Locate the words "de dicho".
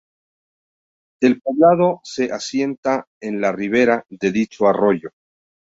4.09-4.67